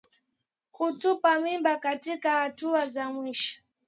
[0.71, 3.61] Kutupa mimba katika hatua za mwisho